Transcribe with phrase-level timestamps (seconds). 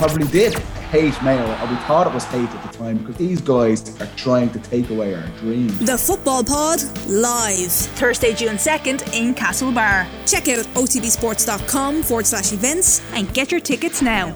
[0.00, 0.54] probably did
[0.88, 4.08] hate Mayo, or we thought it was hate at the time, because these guys are
[4.16, 5.78] trying to take away our dreams.
[5.78, 10.06] The Football Pod live Thursday, June 2nd in Castlebar.
[10.26, 14.34] Check out otbsports.com forward slash events and get your tickets now.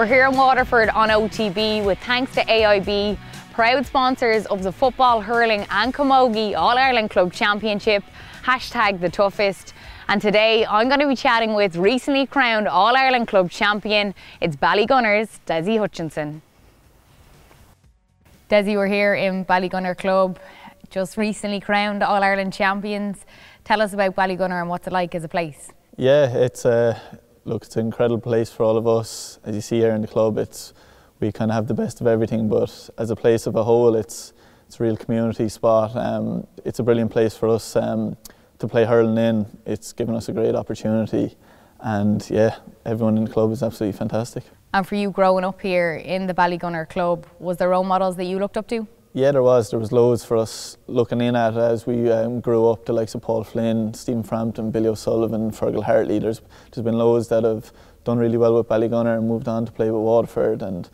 [0.00, 3.18] We're here in Waterford on OTB with thanks to AIB,
[3.52, 8.02] proud sponsors of the Football, Hurling and Camogie All Ireland Club Championship,
[8.42, 9.74] hashtag the toughest.
[10.08, 14.56] And today I'm going to be chatting with recently crowned All Ireland Club champion, it's
[14.56, 16.40] Ballygunner's Dessie Hutchinson.
[18.48, 20.38] Dessie, we're here in Ballygunner Club,
[20.88, 23.26] just recently crowned All Ireland champions.
[23.64, 25.68] Tell us about Ballygunner and what's it like as a place.
[25.98, 26.98] Yeah, it's a
[27.50, 29.40] look, it's an incredible place for all of us.
[29.44, 30.72] As you see here in the club, it's
[31.18, 32.48] we kind of have the best of everything.
[32.48, 34.32] But as a place of a whole, it's
[34.66, 35.96] it's a real community spot.
[35.96, 38.16] Um, it's a brilliant place for us um,
[38.60, 39.46] to play hurling in.
[39.66, 41.36] It's given us a great opportunity,
[41.80, 42.54] and yeah,
[42.86, 44.44] everyone in the club is absolutely fantastic.
[44.72, 48.26] And for you growing up here in the Ballygunner Club, was there role models that
[48.26, 48.86] you looked up to?
[49.12, 49.70] Yeah, there was.
[49.70, 52.86] There was loads for us looking in at as we um, grew up.
[52.86, 56.20] The likes of Paul Flynn, Stephen Frampton, Billy O'Sullivan, Fergal Hartley.
[56.20, 57.72] There's there's been loads that have
[58.04, 60.62] done really well with Ballygunner and moved on to play with Waterford.
[60.62, 60.88] And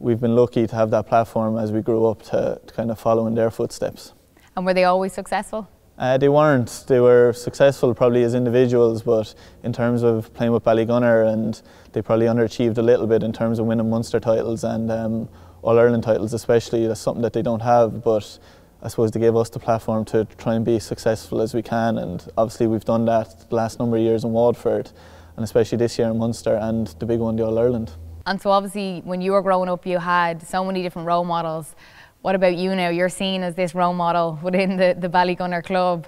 [0.00, 2.98] we've been lucky to have that platform as we grew up to, to kind of
[2.98, 4.14] follow in their footsteps.
[4.56, 5.68] And were they always successful?
[5.96, 6.84] Uh, they weren't.
[6.88, 11.60] They were successful probably as individuals, but in terms of playing with Ballygunner, and
[11.92, 15.28] they probably underachieved a little bit in terms of winning Munster titles and um,
[15.62, 16.86] all Ireland titles, especially.
[16.86, 18.38] That's something that they don't have, but
[18.82, 21.98] I suppose they gave us the platform to try and be successful as we can.
[21.98, 24.90] And obviously, we've done that the last number of years in Waterford,
[25.36, 27.92] and especially this year in Munster, and the big one, the All Ireland.
[28.26, 31.74] And so, obviously, when you were growing up, you had so many different role models.
[32.22, 32.88] What about you now?
[32.90, 36.06] You're seen as this role model within the, the Ballygunner club.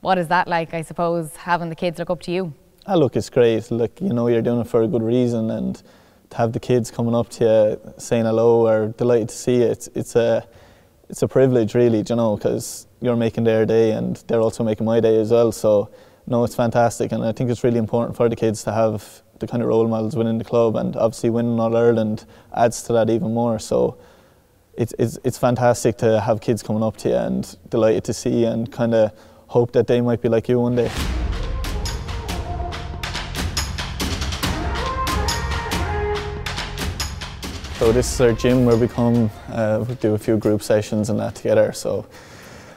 [0.00, 2.52] What is that like, I suppose, having the kids look up to you?
[2.86, 3.70] Ah, look, it's great.
[3.70, 5.82] Look, you know, you're doing it for a good reason, and
[6.30, 9.64] to have the kids coming up to you saying hello or delighted to see you,
[9.64, 10.46] it's, it's a
[11.08, 14.86] it's a privilege really, you know, because you're making their day and they're also making
[14.86, 15.52] my day as well.
[15.52, 15.90] So
[16.26, 19.46] no, it's fantastic, and I think it's really important for the kids to have the
[19.46, 22.24] kind of role models within the club, and obviously winning All Ireland
[22.54, 23.58] adds to that even more.
[23.58, 23.98] So
[24.76, 28.44] it's it's it's fantastic to have kids coming up to you and delighted to see
[28.44, 29.12] and kind of
[29.48, 30.90] hope that they might be like you one day.
[37.78, 41.10] So this is our gym where we come, uh, we do a few group sessions
[41.10, 41.72] and that together.
[41.72, 42.06] So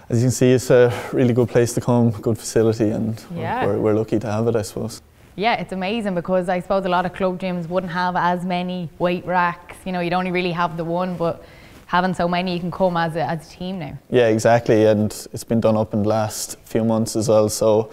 [0.10, 3.66] as you can see, it's a really good place to come, good facility, and Yeah.
[3.68, 5.02] we're, we're lucky to have it, I suppose.
[5.36, 8.90] Yeah, it's amazing because I suppose a lot of club gyms wouldn't have as many
[8.98, 9.78] weight racks.
[9.86, 11.44] You know, you'd only really have the one, but
[11.86, 13.98] having so many, you can come as a, as a team now.
[14.10, 17.50] Yeah, exactly, and it's been done up in the last few months as well.
[17.50, 17.92] So,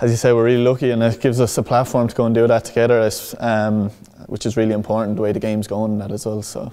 [0.00, 2.34] as you say, we're really lucky, and it gives us a platform to go and
[2.34, 3.90] do that together, um,
[4.26, 6.42] which is really important the way the game's going that as well.
[6.42, 6.72] So,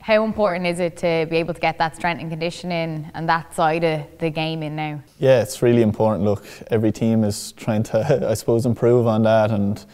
[0.00, 3.54] How important is it to be able to get that strength and conditioning and that
[3.54, 5.00] side of the game in now?
[5.18, 6.24] yeah, it's really important.
[6.24, 9.84] Look, every team is trying to, I suppose, improve on that, and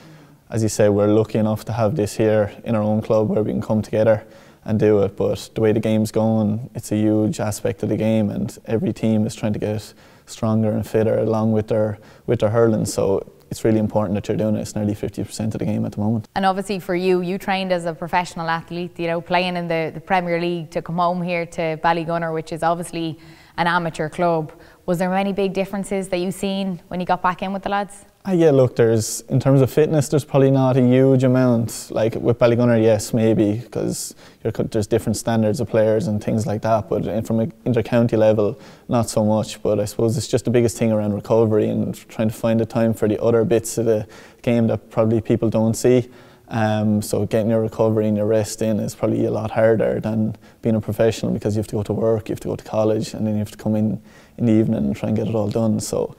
[0.51, 3.43] as you say, we're lucky enough to have this here in our own club where
[3.43, 4.25] we can come together
[4.65, 5.15] and do it.
[5.17, 8.93] But the way the game's going, it's a huge aspect of the game, and every
[8.95, 9.93] team is trying to get
[10.25, 12.87] stronger and fitter along with their with their hurling.
[12.87, 14.61] So it's really important that you're doing it.
[14.61, 16.29] It's nearly 50% of the game at the moment.
[16.35, 19.91] And obviously for you, you trained as a professional athlete, you know, playing in the,
[19.95, 23.19] the Premier League to come home here to Ballygunner, which is obviously
[23.57, 24.53] an amateur club.
[24.87, 27.71] Was there many big differences that you seen when you got back in with the
[27.71, 28.05] lads?
[28.29, 31.89] Ah, yeah, look, there's in terms of fitness, there's probably not a huge amount.
[31.91, 36.91] Like with Ballygunner, yes, maybe because there's different standards of players and things like that.
[36.91, 39.63] But from an inter-county level, not so much.
[39.63, 42.67] But I suppose it's just the biggest thing around recovery and trying to find the
[42.67, 44.07] time for the other bits of the
[44.43, 46.11] game that probably people don't see.
[46.49, 50.37] Um, so getting your recovery and your rest in is probably a lot harder than
[50.61, 52.65] being a professional because you have to go to work, you have to go to
[52.65, 54.03] college, and then you have to come in
[54.37, 55.81] in the evening and try and get it all done.
[55.81, 56.15] So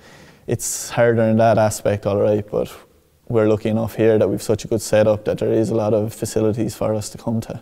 [0.50, 2.46] it's harder in that aspect, all right.
[2.50, 2.76] But
[3.28, 5.94] we're lucky enough here that we've such a good setup that there is a lot
[5.94, 7.62] of facilities for us to come to.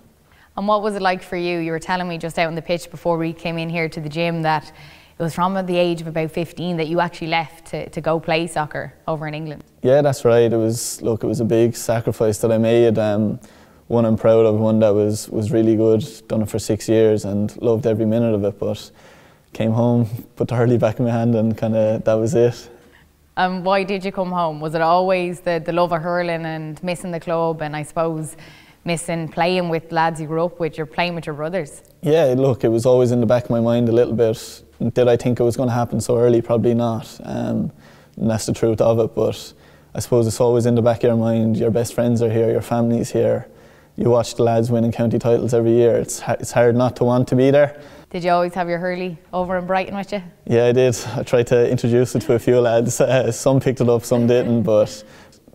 [0.56, 1.60] And what was it like for you?
[1.60, 4.00] You were telling me just out on the pitch before we came in here to
[4.00, 4.72] the gym that
[5.20, 8.20] it was from the age of about 15 that you actually left to, to go
[8.20, 9.64] play soccer over in England.
[9.82, 10.52] Yeah, that's right.
[10.52, 12.98] It was look, it was a big sacrifice that I made.
[12.98, 13.40] Um,
[13.88, 16.06] one I'm proud of, one that was was really good.
[16.28, 18.60] Done it for six years and loved every minute of it.
[18.60, 18.92] But
[19.54, 22.70] came home, put the hurley back in my hand, and kind of that was it.
[23.38, 24.60] Um, why did you come home?
[24.60, 28.36] Was it always the, the love of hurling and missing the club, and I suppose
[28.84, 30.76] missing playing with lads you grew up with?
[30.76, 31.84] You're playing with your brothers.
[32.02, 34.64] Yeah, look, it was always in the back of my mind a little bit.
[34.94, 36.42] Did I think it was going to happen so early?
[36.42, 37.16] Probably not.
[37.24, 37.72] Um,
[38.16, 39.14] and that's the truth of it.
[39.14, 39.54] But
[39.94, 41.58] I suppose it's always in the back of your mind.
[41.58, 43.48] Your best friends are here, your family's here.
[43.98, 45.98] You watch the lads winning county titles every year.
[45.98, 47.80] It's, it's hard not to want to be there.
[48.10, 50.24] Did you always have your hurley over in Brighton with you?
[50.46, 50.98] Yeah, I did.
[51.14, 53.02] I tried to introduce it to a few lads.
[53.02, 54.64] Uh, some picked it up, some didn't.
[54.64, 55.04] But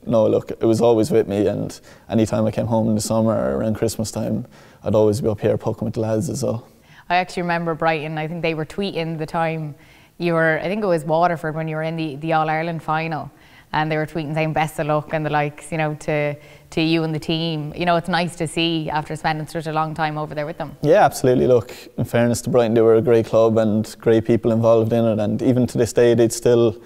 [0.06, 1.46] no, look, it was always with me.
[1.46, 4.46] And anytime I came home in the summer or around Christmas time,
[4.84, 6.68] I'd always be up here poking with the lads as well.
[7.08, 8.18] I actually remember Brighton.
[8.18, 9.74] I think they were tweeting the time
[10.18, 10.60] you were.
[10.62, 13.30] I think it was Waterford when you were in the, the All Ireland final,
[13.72, 15.72] and they were tweeting saying best of luck and the likes.
[15.72, 16.36] You know, to
[16.70, 17.72] to you and the team.
[17.76, 20.58] You know, it's nice to see after spending such a long time over there with
[20.58, 20.76] them.
[20.82, 21.46] Yeah, absolutely.
[21.46, 25.04] Look, in fairness to Brighton, they were a great club and great people involved in
[25.04, 26.82] it, and even to this day, they'd still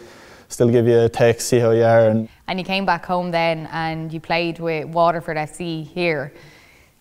[0.49, 2.09] still give you a text, see how you are.
[2.09, 6.33] And, and you came back home then, and you played with Waterford FC here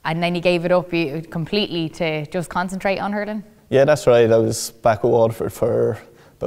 [0.06, 0.90] and then you gave it up
[1.32, 3.44] completely to just concentrate on hurling?
[3.70, 4.32] Yeah, that's right.
[4.32, 5.98] I was back with Waterford for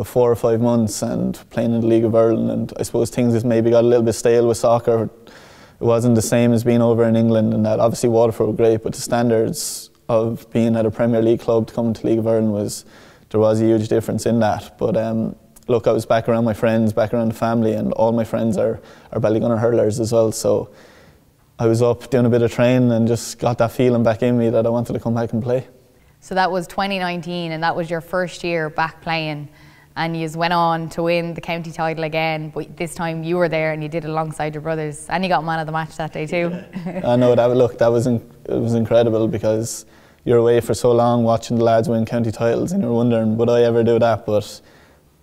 [0.05, 2.51] four or five months and playing in the League of Ireland.
[2.51, 5.05] And I suppose things has maybe got a little bit stale with soccer.
[5.05, 8.83] It wasn't the same as being over in England, and that obviously Waterford were great,
[8.83, 12.27] but the standards of being at a Premier League club to come to League of
[12.27, 12.85] Ireland was
[13.31, 14.79] there was a huge difference in that.
[14.79, 15.37] But um,
[15.69, 18.57] look, I was back around my friends, back around the family, and all my friends
[18.57, 18.81] are
[19.13, 20.33] are Ballygunner hurlers as well.
[20.33, 20.71] So
[21.61, 24.39] I was up doing a bit of training and just got that feeling back in
[24.39, 25.67] me that I wanted to come back and play.
[26.21, 29.49] So that was 2019, and that was your first year back playing,
[29.99, 32.51] and you went on to win the county title again.
[32.51, 35.29] But this time you were there and you did it alongside your brothers, and you
[35.29, 36.53] got man of the match that day too.
[37.05, 37.47] I know that.
[37.51, 38.17] Look, that was in,
[38.47, 39.85] it was incredible because
[40.25, 43.51] you're away for so long watching the lads win county titles, and you're wondering would
[43.51, 44.25] I ever do that?
[44.25, 44.61] But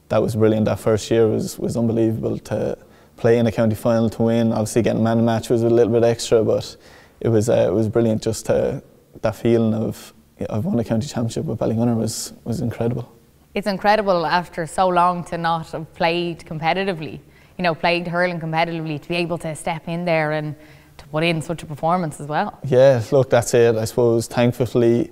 [0.10, 0.66] that was brilliant.
[0.66, 2.78] That first year was was unbelievable to
[3.16, 4.52] play in a county final to win.
[4.52, 6.76] Obviously, getting man of the match was a little bit extra, but
[7.22, 8.22] it was uh, it was brilliant.
[8.22, 8.84] Just to,
[9.22, 10.14] that feeling of
[10.50, 13.15] I've won a county championship with Ballygunner was was incredible.
[13.56, 17.22] It's incredible after so long to not have played competitively.
[17.58, 20.58] You know, played hurling competitively to be able to step in there and
[20.98, 22.60] to put in such a performance as well.
[22.66, 23.78] Yeah, look, that's it.
[23.78, 25.10] I suppose thankfully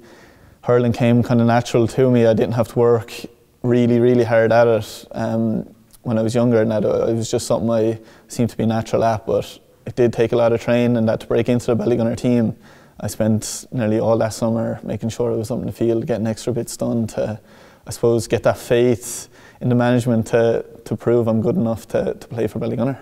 [0.62, 2.26] hurling came kind of natural to me.
[2.26, 3.14] I didn't have to work
[3.62, 5.06] really, really hard at it.
[5.12, 7.98] Um, when I was younger, and that it was just something I
[8.28, 9.26] seemed to be natural at.
[9.26, 12.18] But it did take a lot of training, and that to break into the Ballygunner
[12.18, 12.58] team,
[13.00, 16.52] I spent nearly all that summer making sure it was something to field, getting extra
[16.52, 17.40] bits done to,
[17.86, 19.28] I suppose, get that faith
[19.62, 22.98] in the management to, to prove I'm good enough to, to play for Ballygunner.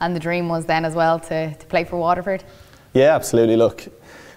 [0.00, 2.44] And the dream was then as well to, to play for Waterford?
[2.92, 3.56] Yeah, absolutely.
[3.56, 3.86] Look,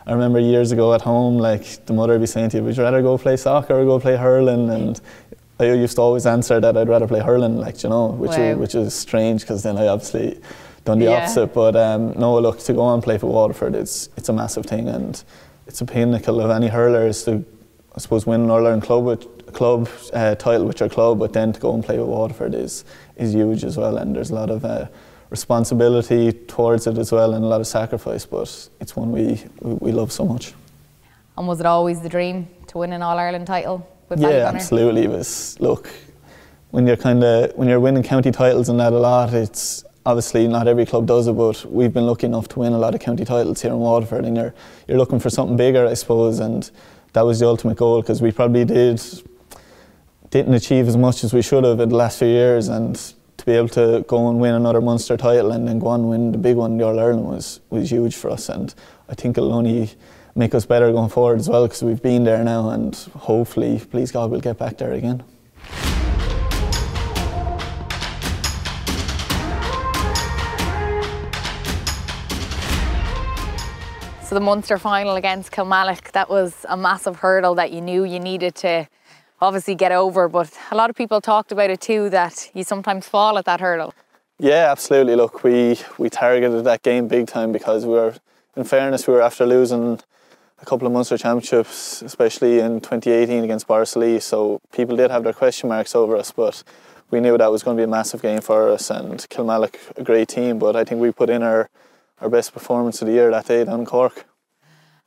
[0.07, 2.77] I remember years ago at home, like the mother would be saying to you, would
[2.77, 4.69] you rather go play soccer or go play hurling?
[4.69, 5.01] And
[5.59, 8.43] I used to always answer that I'd rather play hurling, like you know, which wow.
[8.43, 10.39] is, which is strange because then I obviously
[10.83, 11.23] done the yeah.
[11.23, 11.53] opposite.
[11.53, 14.87] But um, no, look to go and play for Waterford, it's it's a massive thing,
[14.87, 15.21] and
[15.65, 17.43] it's a pinnacle of any hurler is to,
[17.95, 21.33] I suppose, win an All Ireland club with, club uh, title with your club, but
[21.33, 22.85] then to go and play with Waterford is
[23.17, 24.87] is huge as well, and there's a lot of uh,
[25.29, 28.25] responsibility towards it as well, and a lot of sacrifice.
[28.25, 30.53] But it's one we we, we love so much.
[31.37, 33.87] And was it always the dream to win an All Ireland title?
[34.09, 35.03] with yeah, absolutely.
[35.03, 35.89] It was look
[36.71, 39.33] when you're kind of when you're winning county titles and that a lot.
[39.33, 42.77] It's obviously not every club does it, but we've been lucky enough to win a
[42.77, 44.53] lot of county titles here in Waterford, and you're
[44.87, 46.69] you're looking for something bigger, I suppose, and
[47.13, 48.99] that was the ultimate goal because we probably did
[50.29, 52.95] didn't achieve as much as we should have in the last few years, and
[53.37, 56.31] to be able to go and win another Munster title and then go and win
[56.31, 58.73] the big one, the All Ireland, was was huge for us, and
[59.09, 59.91] I think it'll only
[60.35, 64.11] make us better going forward as well because we've been there now and hopefully, please
[64.11, 65.23] God, we'll get back there again.
[74.23, 78.19] So the Munster final against Kilmallock, that was a massive hurdle that you knew you
[78.19, 78.87] needed to
[79.41, 83.07] obviously get over, but a lot of people talked about it too that you sometimes
[83.07, 83.93] fall at that hurdle.
[84.39, 85.15] Yeah, absolutely.
[85.15, 88.15] Look, we we targeted that game big time because we were
[88.55, 89.99] in fairness we were after losing
[90.61, 94.21] a couple of Munster championships, especially in 2018 against Borrisoleigh.
[94.21, 96.63] So people did have their question marks over us, but
[97.11, 98.89] we knew that was going to be a massive game for us.
[98.89, 101.69] And Kilmallock, a great team, but I think we put in our,
[102.19, 104.25] our best performance of the year that day down Cork.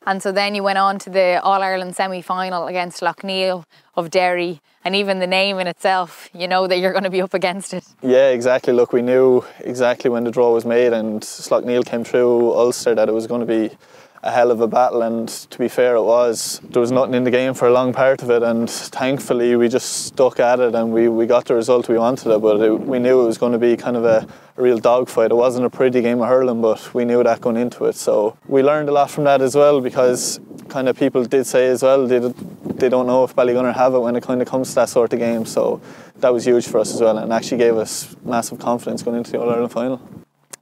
[0.08, 4.08] And so then you went on to the All Ireland semi final against Slaughtneil of
[4.08, 4.62] Derry.
[4.82, 7.74] And even the name in itself, you know that you're going to be up against
[7.74, 7.84] it.
[8.00, 8.72] Yeah, exactly.
[8.72, 13.10] Look, we knew exactly when the draw was made and Slaughtneil came through Ulster that
[13.10, 13.76] it was going to be
[14.22, 17.24] a hell of a battle and to be fair it was there was nothing in
[17.24, 20.74] the game for a long part of it and thankfully we just stuck at it
[20.74, 23.38] and we, we got the result we wanted it but it, we knew it was
[23.38, 26.28] going to be kind of a, a real dogfight it wasn't a pretty game of
[26.28, 29.40] hurling but we knew that going into it so we learned a lot from that
[29.40, 33.34] as well because kind of people did say as well they, they don't know if
[33.36, 35.80] Ballygunner have it when it kind of comes to that sort of game so
[36.16, 39.30] that was huge for us as well and actually gave us massive confidence going into
[39.30, 40.17] the All-Ireland final.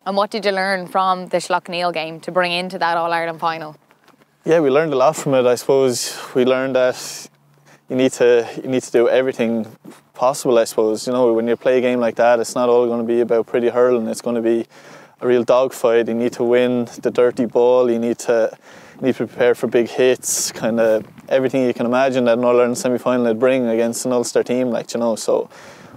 [0.07, 3.41] And what did you learn from the Slaughtneil game to bring into that All Ireland
[3.41, 3.75] final?
[4.45, 5.45] Yeah, we learned a lot from it.
[5.47, 7.29] I suppose we learned that
[7.89, 9.67] you need to you need to do everything
[10.15, 10.59] possible.
[10.59, 13.01] I suppose you know when you play a game like that, it's not all going
[13.01, 14.07] to be about pretty hurling.
[14.07, 14.67] It's going to be
[15.21, 16.07] a real dogfight.
[16.07, 17.91] You need to win the dirty ball.
[17.91, 18.57] You need to
[19.01, 20.53] you need to prepare for big hits.
[20.53, 24.07] Kind of everything you can imagine that an All Ireland semi final would bring against
[24.07, 25.17] an Ulster team, like you know.
[25.17, 25.51] So,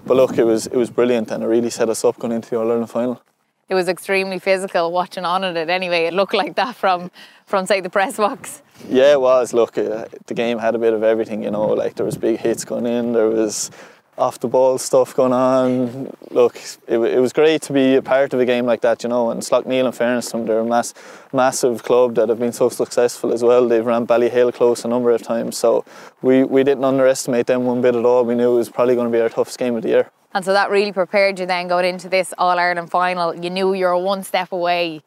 [0.03, 2.49] but look, it was it was brilliant, and it really set us up going into
[2.49, 3.21] the All Ireland final
[3.69, 6.05] it was extremely physical watching on it anyway.
[6.05, 7.11] It looked like that from,
[7.45, 8.61] from say, the press box.
[8.89, 9.53] Yeah, it was.
[9.53, 12.39] Look, uh, the game had a bit of everything, you know, like there was big
[12.39, 13.71] hits going in, there was
[14.17, 16.13] off the ball stuff going on.
[16.31, 16.57] Look,
[16.87, 19.31] it, it was great to be a part of a game like that, you know.
[19.31, 20.93] And Slaughtneil, in fairness to they're a mass,
[21.31, 23.67] massive club that have been so successful as well.
[23.67, 25.85] They've ran Ballyhale close a number of times, so
[26.21, 28.25] we, we didn't underestimate them one bit at all.
[28.25, 30.11] We knew it was probably going to be our toughest game of the year.
[30.33, 33.35] And so that really prepared you then going into this All Ireland final.
[33.35, 35.01] You knew you were one step away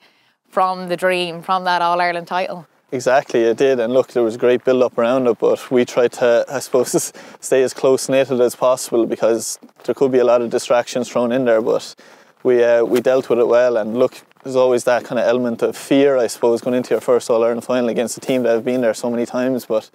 [0.49, 2.67] from the dream, from that All Ireland title.
[2.91, 3.81] Exactly, it did.
[3.81, 7.13] And look, there was great build up around it, but we tried to, I suppose,
[7.41, 11.33] stay as close knitted as possible because there could be a lot of distractions thrown
[11.33, 11.63] in there.
[11.63, 11.95] But
[12.43, 13.79] we uh, we dealt with it well.
[13.79, 17.01] And look, there's always that kind of element of fear, I suppose, going into your
[17.01, 19.65] first All Ireland final against a team that have been there so many times.
[19.65, 19.89] But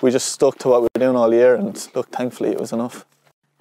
[0.00, 2.72] we just stuck to what we were doing all year, and look, thankfully, it was
[2.72, 3.04] enough.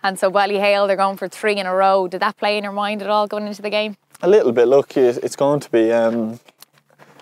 [0.02, 2.08] And so Ballyhale, they're going for three in a row.
[2.08, 3.98] Did that play in your mind at all going into the game?
[4.22, 4.68] A little bit.
[4.68, 6.40] Look, it's going to be, um,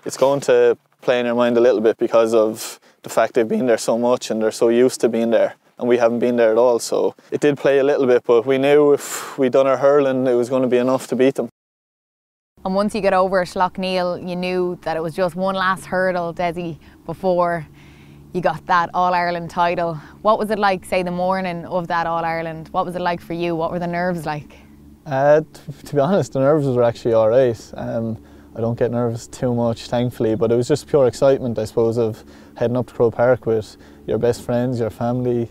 [0.04, 3.48] it's going to play in your mind a little bit because of the fact they've
[3.48, 5.54] been there so much and they're so used to being there.
[5.78, 8.24] And we haven't been there at all, so it did play a little bit.
[8.24, 11.16] But we knew if we'd done our hurling, it was going to be enough to
[11.16, 11.48] beat them.
[12.64, 16.32] And once you got over Slaughtneil, you knew that it was just one last hurdle,
[16.32, 17.66] Dessie, before
[18.32, 19.94] you got that All Ireland title.
[20.22, 22.68] What was it like, say, the morning of that All Ireland?
[22.72, 23.56] What was it like for you?
[23.56, 24.58] What were the nerves like?
[25.06, 25.40] Uh,
[25.86, 27.72] to be honest, the nerves were actually all right.
[27.74, 28.22] Um,
[28.54, 31.96] I don't get nervous too much, thankfully, but it was just pure excitement, I suppose,
[31.96, 32.22] of
[32.56, 35.48] heading up to Croke Park with your best friends, your family,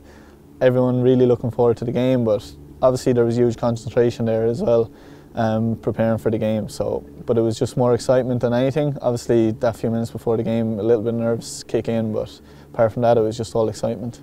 [0.61, 2.23] everyone really looking forward to the game.
[2.25, 4.91] But obviously, there was huge concentration there as well,
[5.33, 6.69] um, preparing for the game.
[6.69, 8.95] So, but it was just more excitement than anything.
[9.01, 12.39] Obviously, that few minutes before the game, a little bit nerves kick in, but
[12.73, 14.21] apart from that, it was just all excitement.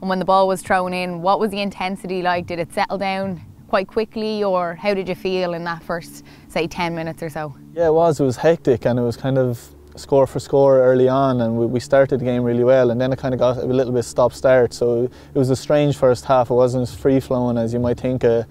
[0.00, 2.46] And when the ball was thrown in, what was the intensity like?
[2.46, 6.66] Did it settle down quite quickly, or how did you feel in that first, say,
[6.66, 7.54] 10 minutes or so?
[7.74, 8.20] Yeah, it was.
[8.20, 9.60] It was hectic, and it was kind of
[9.96, 13.18] score for score early on, and we, started the game really well, and then it
[13.18, 14.72] kind of got a little bit stop start.
[14.72, 16.50] So it was a strange first half.
[16.50, 18.46] It wasn't as free flowing as you might think a,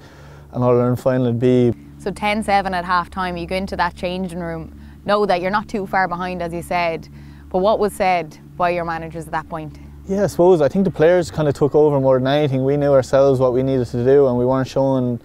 [0.52, 1.74] an All Ireland final would be.
[2.00, 5.52] So 10 7 at half time, you go into that changing room, know that you're
[5.52, 7.08] not too far behind, as you said,
[7.50, 9.80] but what was said by your managers at that point?
[10.08, 12.64] Yeah, I suppose I think the players kind of took over more than anything.
[12.64, 15.20] We knew ourselves what we needed to do, and we weren't showing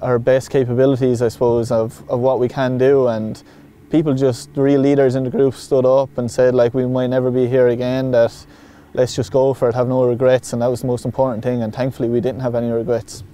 [0.00, 3.08] our best capabilities, I suppose, of, of what we can do.
[3.08, 3.42] And
[3.90, 7.08] people just, the real leaders in the group, stood up and said, like, we might
[7.08, 8.32] never be here again, that
[8.94, 10.52] let's just go for it, have no regrets.
[10.52, 11.62] And that was the most important thing.
[11.62, 13.24] And thankfully, we didn't have any regrets.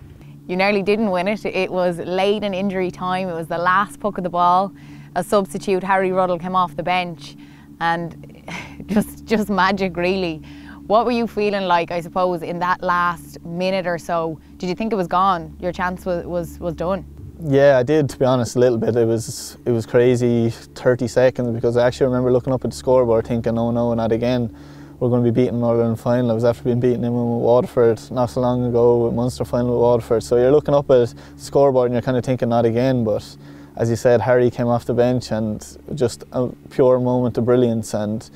[0.46, 1.44] You nearly didn't win it.
[1.44, 4.72] It was late in injury time, it was the last puck of the ball.
[5.16, 7.36] A substitute, Harry Ruddle, came off the bench
[7.80, 8.33] and
[8.86, 10.42] just just magic really.
[10.86, 14.38] What were you feeling like, I suppose, in that last minute or so?
[14.58, 15.56] Did you think it was gone?
[15.58, 17.06] Your chance was, was, was done?
[17.40, 18.10] Yeah, I did.
[18.10, 18.94] To be honest, a little bit.
[18.94, 22.76] It was it was crazy, 30 seconds because I actually remember looking up at the
[22.76, 24.54] scoreboard, thinking, "Oh no, not again."
[25.00, 26.30] We're going to be beating Northern final.
[26.30, 29.72] I was after being beaten in with Waterford not so long ago with Munster final
[29.72, 30.22] with Waterford.
[30.22, 33.36] So you're looking up at the scoreboard and you're kind of thinking, "Not again." But
[33.76, 37.94] as you said, Harry came off the bench and just a pure moment of brilliance.
[37.94, 38.28] And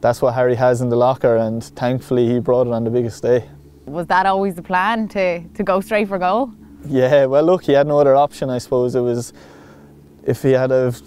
[0.00, 1.36] that's what Harry has in the locker.
[1.36, 3.48] And thankfully, he brought it on the biggest day.
[3.84, 6.52] Was that always the plan to, to go straight for goal?
[6.86, 8.94] Yeah, well, look, he had no other option, I suppose.
[8.94, 9.32] It was
[10.24, 11.02] if he had have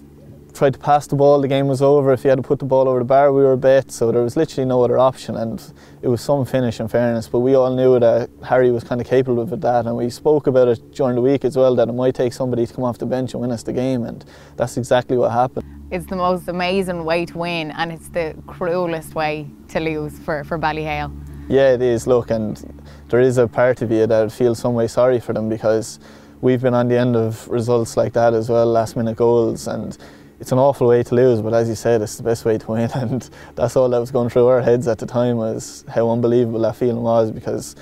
[0.53, 2.13] tried to pass the ball, the game was over.
[2.13, 3.91] If he had to put the ball over the bar, we were bet.
[3.91, 5.61] So there was literally no other option, and
[6.01, 7.27] it was some finish, in fairness.
[7.27, 10.47] But we all knew that Harry was kind of capable of that, and we spoke
[10.47, 11.75] about it during the week as well.
[11.75, 14.03] That it might take somebody to come off the bench and win us the game,
[14.03, 14.25] and
[14.57, 15.65] that's exactly what happened.
[15.91, 20.43] It's the most amazing way to win, and it's the cruelest way to lose for,
[20.43, 21.11] for Ballyhale.
[21.47, 22.05] Yeah, it is.
[22.05, 25.49] Look, and there is a part of you that feels some way sorry for them
[25.49, 25.99] because
[26.41, 29.97] we've been on the end of results like that as well, last minute goals, and
[30.39, 31.41] it's an awful way to lose.
[31.41, 34.12] But as you said, it's the best way to win, and that's all that was
[34.12, 37.75] going through our heads at the time was how unbelievable that feeling was because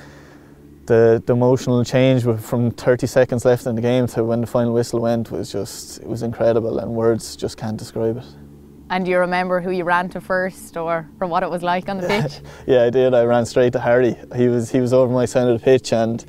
[0.87, 4.73] the, the emotional change from 30 seconds left in the game to when the final
[4.73, 8.25] whistle went was just it was incredible, and words just can't describe it.
[8.89, 11.89] And do you remember who you ran to first, or, or what it was like
[11.89, 12.39] on the pitch?
[12.65, 13.13] yeah, I did.
[13.13, 14.15] I ran straight to Harry.
[14.35, 16.23] He was he was over my side of the pitch, and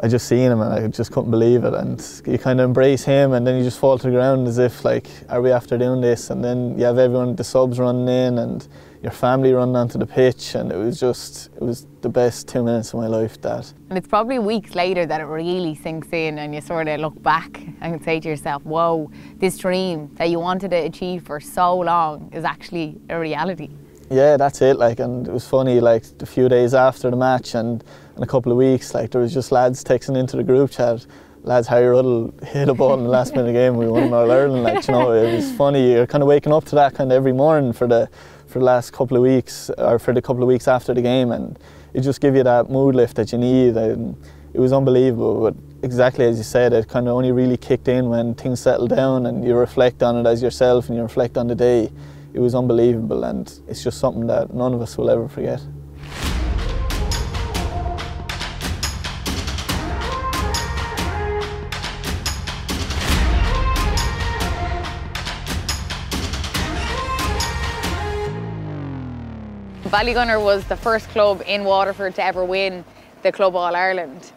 [0.00, 1.72] I just seen him, and I just couldn't believe it.
[1.72, 4.58] And you kind of embrace him, and then you just fall to the ground as
[4.58, 6.30] if like, are we after doing this?
[6.30, 8.66] And then you have everyone, the subs running in, and
[9.02, 12.62] your family running onto the pitch, and it was just it was the best two
[12.62, 13.40] minutes of my life.
[13.42, 13.72] That.
[13.90, 17.22] And it's probably weeks later that it really sinks in, and you sort of look
[17.22, 21.78] back and say to yourself, "Whoa, this dream that you wanted to achieve for so
[21.78, 23.70] long is actually a reality."
[24.10, 24.76] Yeah, that's it.
[24.76, 25.80] Like, and it was funny.
[25.80, 27.82] Like a few days after the match, and
[28.16, 31.06] in a couple of weeks, like there was just lads texting into the group chat
[31.44, 33.76] lads, Harry Ruddle hit a ball in the last minute game.
[33.76, 34.64] We won All Ireland.
[34.64, 35.92] Like, you know, it was funny.
[35.92, 38.08] You're kind of waking up to that kind of every morning for the
[38.46, 41.30] for the last couple of weeks or for the couple of weeks after the game,
[41.32, 41.58] and
[41.92, 43.76] it just give you that mood lift that you need.
[43.76, 44.16] And
[44.52, 45.40] it was unbelievable.
[45.40, 48.90] But exactly as you said, it kind of only really kicked in when things settled
[48.90, 51.90] down and you reflect on it as yourself and you reflect on the day.
[52.34, 55.60] It was unbelievable, and it's just something that none of us will ever forget.
[69.84, 72.84] Ballygunner was the first club in Waterford to ever win
[73.22, 74.32] the Club All Ireland.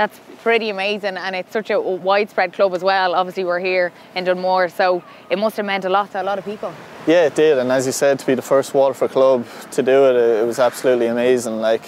[0.00, 3.14] That's pretty amazing, and it's such a widespread club as well.
[3.14, 6.38] Obviously, we're here in Dunmore, so it must have meant a lot to a lot
[6.38, 6.72] of people.
[7.06, 10.06] Yeah, it did, and as you said, to be the first Waterford club to do
[10.08, 11.60] it, it was absolutely amazing.
[11.60, 11.82] Like,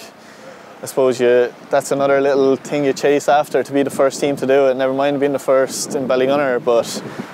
[0.83, 4.35] I suppose you that's another little thing you chase after to be the first team
[4.35, 4.75] to do it.
[4.75, 6.83] Never mind being the first in Ballygunner, but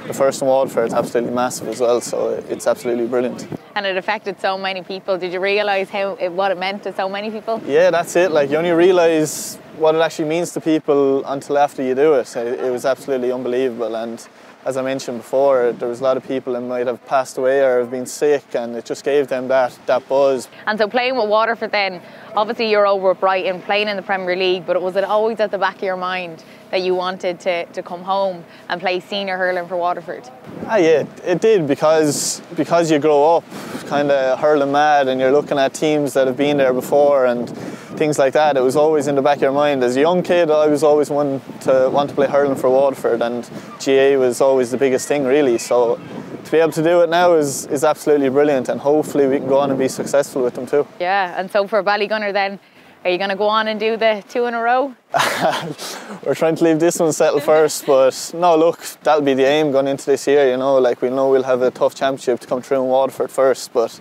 [0.05, 1.99] the first in Waterford is absolutely massive as well.
[1.99, 3.47] So it's absolutely brilliant.
[3.73, 5.17] And it affected so many people.
[5.17, 7.59] Did you realise how what it meant to so many people?
[7.65, 8.29] Yeah, that's it.
[8.29, 12.35] Like you only realise what it actually means to people until after you do it.
[12.35, 14.19] It was absolutely unbelievable and
[14.65, 17.61] as I mentioned before, there was a lot of people that might have passed away
[17.61, 20.49] or have been sick, and it just gave them that, that buzz.
[20.67, 22.01] And so, playing with Waterford, then
[22.35, 25.51] obviously you're over at Brighton, playing in the Premier League, but was it always at
[25.51, 29.37] the back of your mind that you wanted to, to come home and play senior
[29.37, 30.29] hurling for Waterford?
[30.65, 33.43] Ah, yeah, it did because because you grow up
[33.87, 37.49] kind of hurling mad, and you're looking at teams that have been there before and
[37.99, 38.57] things like that.
[38.57, 39.83] It was always in the back of your mind.
[39.83, 43.21] As a young kid, I was always one to want to play hurling for Waterford,
[43.21, 43.43] and
[43.85, 45.57] GAA was always the biggest thing, really.
[45.57, 45.99] So
[46.45, 49.47] to be able to do it now is, is absolutely brilliant, and hopefully we can
[49.47, 50.87] go on and be successful with them too.
[50.99, 52.59] Yeah, and so for Ballygunner then,
[53.03, 54.95] are you going to go on and do the two in a row?
[56.25, 59.71] We're trying to leave this one settled first, but no, look, that'll be the aim
[59.73, 60.49] going into this year.
[60.49, 63.29] You know, like we know we'll have a tough championship to come through in Waterford
[63.29, 63.99] first, but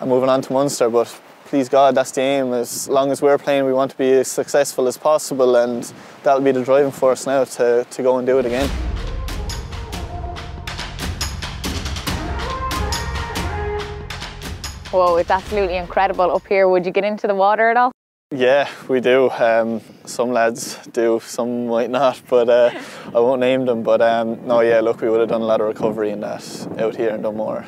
[0.00, 0.88] I'm moving on to Munster.
[0.90, 2.52] But please God, that's the aim.
[2.52, 5.82] As long as we're playing, we want to be as successful as possible, and
[6.22, 8.68] that'll be the driving force now to, to go and do it again.
[14.90, 16.68] Whoa, it's absolutely incredible up here.
[16.68, 17.92] Would you get into the water at all?
[18.30, 19.30] Yeah, we do.
[19.30, 22.70] Um, some lads do, some might not, but uh,
[23.06, 23.82] I won't name them.
[23.82, 26.68] But um, no, yeah, look, we would have done a lot of recovery in that
[26.78, 27.64] out here in Dunmore.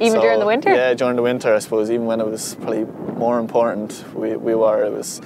[0.00, 0.74] Even so, during the winter?
[0.74, 1.90] Yeah, during the winter, I suppose.
[1.90, 2.86] Even when it was probably
[3.18, 4.82] more important, we, we were.
[4.82, 5.20] It was.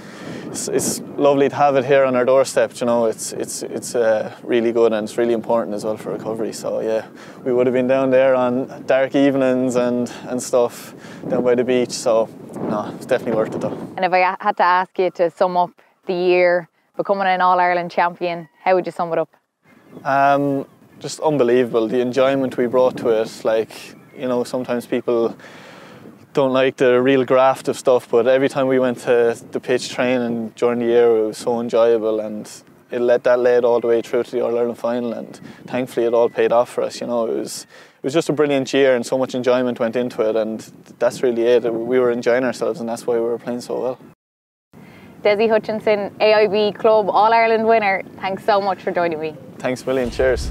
[0.46, 2.72] It's, it's lovely to have it here on our doorstep.
[2.80, 6.10] You know, it's it's it's uh, really good and it's really important as well for
[6.10, 6.52] recovery.
[6.52, 7.06] So yeah,
[7.44, 10.92] we would have been down there on dark evenings and and stuff
[11.28, 11.92] down by the beach.
[11.92, 13.76] So no, it's definitely worth it though.
[13.96, 15.70] And if I had to ask you to sum up
[16.06, 19.30] the year becoming an All Ireland champion, how would you sum it up?
[20.04, 20.66] Um,
[20.98, 21.88] just unbelievable.
[21.88, 25.36] The enjoyment we brought to it, like you know, sometimes people
[26.32, 29.90] don't like the real graft of stuff, but every time we went to the pitch
[29.90, 32.50] training during the year, it was so enjoyable and
[32.92, 36.06] it led that led all the way through to the All Ireland final, and thankfully
[36.06, 37.00] it all paid off for us.
[37.00, 39.96] You know, it was it was just a brilliant year, and so much enjoyment went
[39.96, 40.60] into it, and
[40.98, 41.72] that's really it.
[41.72, 43.98] We were enjoying ourselves, and that's why we were playing so well.
[45.22, 48.02] Dessie Hutchinson, AIB Club All Ireland winner.
[48.20, 49.36] Thanks so much for joining me.
[49.58, 50.10] Thanks, William.
[50.10, 50.50] Cheers.